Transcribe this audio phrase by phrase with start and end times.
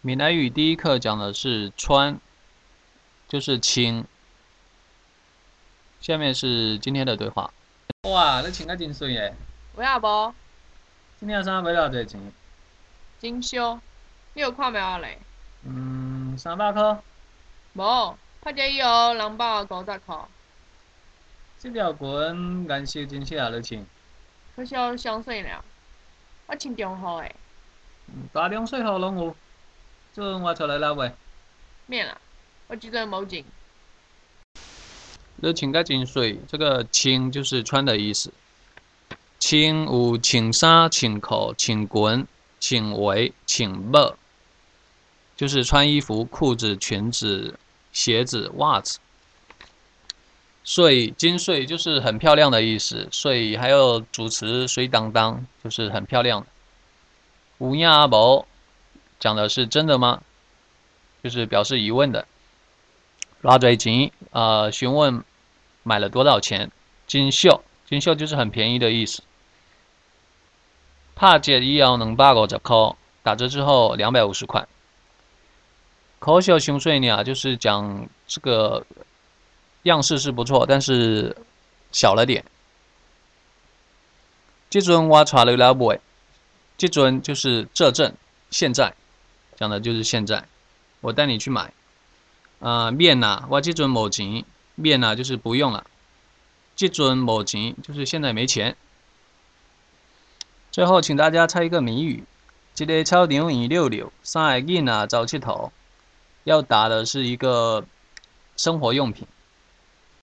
[0.00, 2.20] 闽南语第一课讲的是穿，
[3.26, 4.06] 就是清。
[6.00, 7.52] 下面是今天的对话。
[8.02, 9.34] 哇，你穿得真水诶！
[9.76, 10.34] 有影无？
[11.18, 12.32] 今天衫买偌济钱？
[13.18, 13.80] 真俗，
[14.34, 15.18] 你有看袂咧？
[15.64, 16.98] 嗯，三百箍。
[17.72, 20.28] 无，拍者以后人百五十箍。
[21.58, 23.86] 这条裙颜色真适合你穿。
[24.54, 25.64] 可惜我上细了，
[26.46, 27.34] 我穿中号诶。
[28.32, 29.36] 大中细号拢有。
[30.18, 31.12] 这我出来了未？
[31.86, 32.18] 免啦，
[32.66, 33.44] 我即阵无钱。
[35.36, 38.32] 你穿甲真水，这个“清”就是穿的意思。
[39.38, 42.26] 清有穿衫、穿裤、穿裙、
[42.58, 44.16] 穿围、穿帽，
[45.36, 47.56] 就是穿衣服、裤子、裙子、
[47.92, 48.98] 鞋子、袜子。
[50.64, 53.06] 水金水就是很漂亮的意思。
[53.12, 56.44] 水还有主词水当当，就是很漂亮。
[57.58, 58.44] 有影无？
[59.18, 60.22] 讲的是真的吗？
[61.22, 62.26] 就是表示疑问的。
[63.40, 65.24] 拉嘴钱，呃，询问
[65.82, 66.70] 买了多少钱？
[67.06, 69.22] 金秀，金秀就是很便宜的意思。
[71.14, 74.66] 帕姐一要能八个折扣，打折之后两百五十块。
[76.18, 78.84] 可小熊碎鸟就是讲这个
[79.84, 81.36] 样式是不错，但是
[81.92, 82.44] 小了点。
[84.68, 85.96] 这尊我查了了不？
[86.76, 88.14] 这尊就是这阵
[88.50, 88.94] 现在。
[89.58, 90.46] 讲的就是现在，
[91.00, 91.72] 我带你去买，
[92.60, 94.44] 啊面呐，我这尊某钱，
[94.76, 95.84] 面呐就是不用了，
[96.76, 98.76] 这尊某钱就是现在没钱。
[100.70, 102.22] 最后，请大家猜一个谜语：
[102.72, 105.72] 这个操场一溜溜，三个囡仔走七头，
[106.44, 107.84] 要打的是一个
[108.56, 109.26] 生活用品。